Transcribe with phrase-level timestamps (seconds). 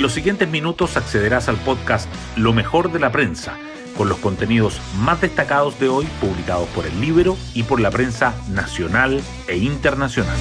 [0.00, 3.58] En los siguientes minutos accederás al podcast Lo mejor de la prensa,
[3.98, 8.34] con los contenidos más destacados de hoy publicados por el libro y por la prensa
[8.50, 10.38] nacional e internacional.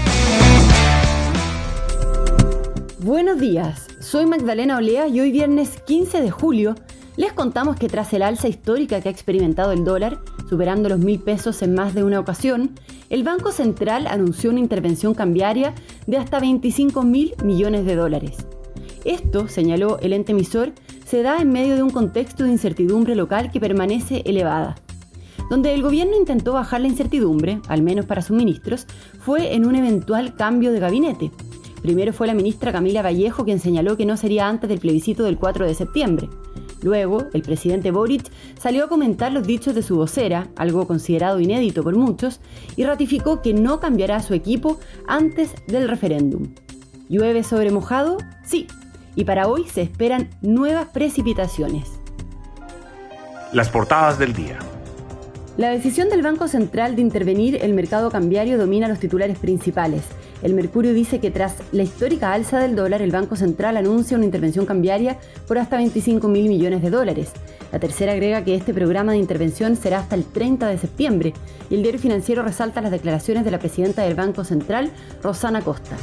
[2.99, 6.75] Buenos días, soy Magdalena Olea y hoy viernes 15 de julio
[7.17, 11.19] les contamos que tras el alza histórica que ha experimentado el dólar, superando los mil
[11.19, 12.75] pesos en más de una ocasión,
[13.09, 15.73] el Banco Central anunció una intervención cambiaria
[16.07, 18.37] de hasta 25 mil millones de dólares.
[19.09, 20.71] Esto, señaló el ente emisor,
[21.03, 24.75] se da en medio de un contexto de incertidumbre local que permanece elevada.
[25.49, 28.85] Donde el gobierno intentó bajar la incertidumbre, al menos para sus ministros,
[29.19, 31.31] fue en un eventual cambio de gabinete.
[31.81, 35.39] Primero fue la ministra Camila Vallejo quien señaló que no sería antes del plebiscito del
[35.39, 36.29] 4 de septiembre.
[36.83, 38.29] Luego, el presidente Boric
[38.59, 42.41] salió a comentar los dichos de su vocera, algo considerado inédito por muchos,
[42.75, 46.53] y ratificó que no cambiará su equipo antes del referéndum.
[47.09, 48.17] ¿Llueve sobre mojado?
[48.43, 48.67] Sí.
[49.19, 51.89] Y para hoy se esperan nuevas precipitaciones.
[53.51, 54.59] Las portadas del día.
[55.57, 60.03] La decisión del Banco Central de intervenir el mercado cambiario domina los titulares principales.
[60.41, 64.23] El Mercurio dice que tras la histórica alza del dólar, el Banco Central anuncia una
[64.23, 65.17] intervención cambiaria
[65.49, 67.33] por hasta 25 mil millones de dólares.
[67.73, 71.33] La tercera agrega que este programa de intervención será hasta el 30 de septiembre
[71.69, 75.97] y el diario financiero resalta las declaraciones de la presidenta del Banco Central, Rosana Costa.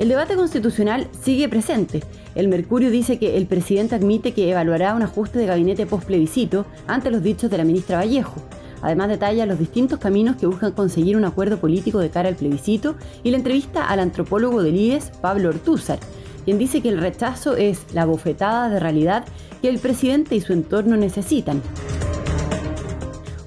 [0.00, 2.02] El debate constitucional sigue presente.
[2.34, 6.64] El Mercurio dice que el presidente admite que evaluará un ajuste de gabinete post plebiscito
[6.86, 8.40] ante los dichos de la ministra Vallejo.
[8.80, 12.94] Además detalla los distintos caminos que buscan conseguir un acuerdo político de cara al plebiscito
[13.22, 15.98] y la entrevista al antropólogo del IES, Pablo Ortúzar,
[16.46, 19.26] quien dice que el rechazo es la bofetada de realidad
[19.60, 21.60] que el presidente y su entorno necesitan.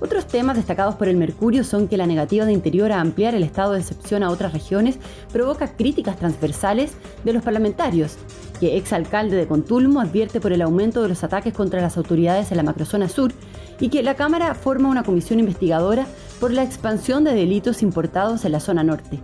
[0.04, 3.44] Otros temas destacados por el Mercurio son que la negativa de Interior a ampliar el
[3.44, 4.98] estado de excepción a otras regiones
[5.32, 6.92] provoca críticas transversales
[7.24, 8.18] de los parlamentarios,
[8.60, 12.58] que exalcalde de Contulmo advierte por el aumento de los ataques contra las autoridades en
[12.58, 13.32] la macrozona sur
[13.80, 16.06] y que la Cámara forma una comisión investigadora
[16.42, 19.22] por la expansión de delitos importados en la zona norte.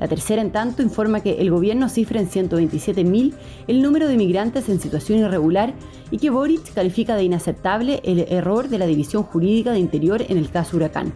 [0.00, 3.34] La tercera, en tanto, informa que el gobierno cifra en 127.000
[3.68, 5.74] el número de migrantes en situación irregular
[6.10, 10.38] y que Boric califica de inaceptable el error de la División Jurídica de Interior en
[10.38, 11.12] el caso Huracán.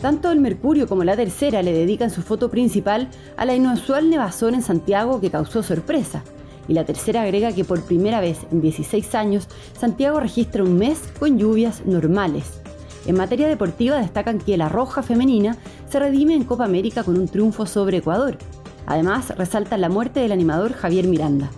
[0.00, 4.54] Tanto el Mercurio como la Tercera le dedican su foto principal a la inusual nevazón
[4.54, 6.22] en Santiago que causó sorpresa
[6.68, 11.00] y la tercera agrega que por primera vez en 16 años Santiago registra un mes
[11.18, 12.63] con lluvias normales.
[13.06, 15.56] En materia deportiva destacan que la Roja femenina
[15.90, 18.38] se redime en Copa América con un triunfo sobre Ecuador.
[18.86, 21.50] Además, resaltan la muerte del animador Javier Miranda.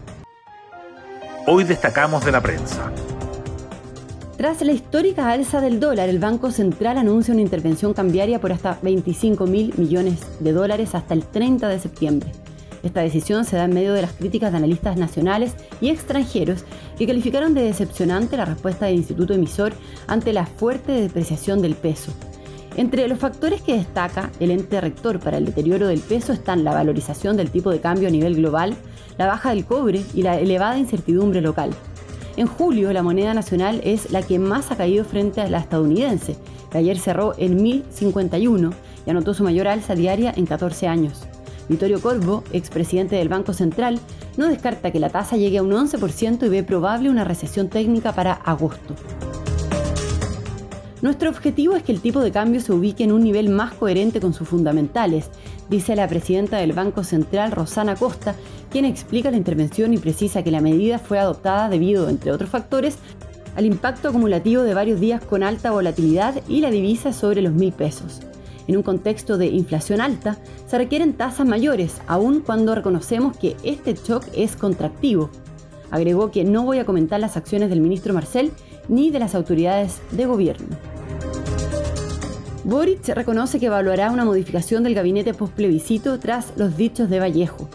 [1.47, 2.91] Hoy destacamos de la prensa.
[4.37, 8.79] Tras la histórica alza del dólar, el Banco Central anuncia una intervención cambiaria por hasta
[8.83, 12.33] 25 mil millones de dólares hasta el 30 de septiembre.
[12.83, 16.65] Esta decisión se da en medio de las críticas de analistas nacionales y extranjeros
[16.99, 19.73] que calificaron de decepcionante la respuesta del instituto emisor
[20.07, 22.13] ante la fuerte depreciación del peso.
[22.77, 26.75] Entre los factores que destaca el ente rector para el deterioro del peso están la
[26.75, 28.77] valorización del tipo de cambio a nivel global,
[29.17, 31.71] la baja del cobre y la elevada incertidumbre local.
[32.37, 36.37] En julio, la moneda nacional es la que más ha caído frente a la estadounidense,
[36.71, 38.71] que ayer cerró en 1051
[39.07, 41.27] y anotó su mayor alza diaria en 14 años.
[41.69, 43.99] Vittorio Corvo, expresidente del Banco Central,
[44.37, 48.13] no descarta que la tasa llegue a un 11% y ve probable una recesión técnica
[48.13, 48.95] para agosto.
[51.03, 54.21] Nuestro objetivo es que el tipo de cambio se ubique en un nivel más coherente
[54.21, 55.31] con sus fundamentales,
[55.69, 58.35] dice la presidenta del Banco Central, Rosana Costa,
[58.71, 62.97] quien explica la intervención y precisa que la medida fue adoptada debido, entre otros factores,
[63.57, 67.73] al impacto acumulativo de varios días con alta volatilidad y la divisa sobre los mil
[67.73, 68.21] pesos.
[68.69, 73.95] En un contexto de inflación alta, se requieren tasas mayores, aun cuando reconocemos que este
[73.95, 75.31] shock es contractivo.
[75.91, 78.51] Agregó que no voy a comentar las acciones del ministro Marcel
[78.89, 80.77] ni de las autoridades de gobierno.
[82.65, 87.69] Boric reconoce que evaluará una modificación del gabinete post-plebiscito tras los dichos de Vallejo.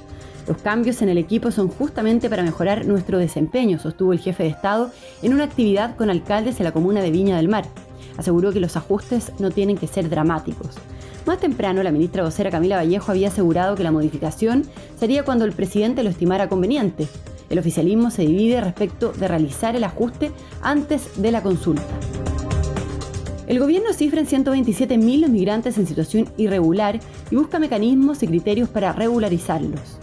[0.48, 4.50] Los cambios en el equipo son justamente para mejorar nuestro desempeño, sostuvo el jefe de
[4.50, 4.92] Estado
[5.22, 7.64] en una actividad con alcaldes en la comuna de Viña del Mar
[8.22, 10.78] aseguró que los ajustes no tienen que ser dramáticos.
[11.26, 14.64] Más temprano, la ministra vocera Camila Vallejo había asegurado que la modificación
[15.00, 17.08] sería cuando el presidente lo estimara conveniente.
[17.50, 20.32] El oficialismo se divide respecto de realizar el ajuste
[20.62, 21.84] antes de la consulta.
[23.46, 28.70] El gobierno cifra en 127.000 los migrantes en situación irregular y busca mecanismos y criterios
[28.70, 30.01] para regularizarlos.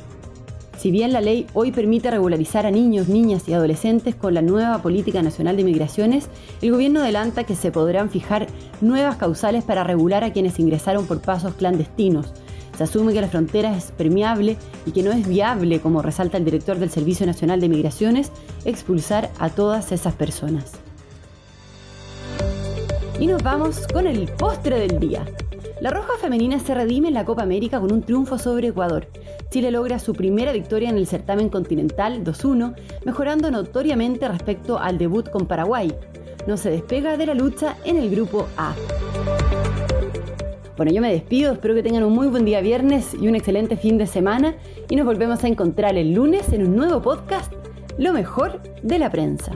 [0.78, 4.80] Si bien la ley hoy permite regularizar a niños, niñas y adolescentes con la nueva
[4.80, 6.28] Política Nacional de Migraciones,
[6.62, 8.46] el gobierno adelanta que se podrán fijar
[8.80, 12.32] nuevas causales para regular a quienes ingresaron por pasos clandestinos.
[12.76, 16.44] Se asume que la frontera es permeable y que no es viable, como resalta el
[16.44, 18.30] director del Servicio Nacional de Migraciones,
[18.64, 20.74] expulsar a todas esas personas.
[23.18, 25.26] Y nos vamos con el postre del día.
[25.80, 29.06] La Roja Femenina se redime en la Copa América con un triunfo sobre Ecuador.
[29.48, 35.30] Chile logra su primera victoria en el certamen continental 2-1, mejorando notoriamente respecto al debut
[35.30, 35.94] con Paraguay.
[36.48, 38.74] No se despega de la lucha en el grupo A.
[40.76, 43.76] Bueno, yo me despido, espero que tengan un muy buen día viernes y un excelente
[43.76, 44.56] fin de semana
[44.88, 47.52] y nos volvemos a encontrar el lunes en un nuevo podcast,
[47.98, 49.52] Lo mejor de la prensa.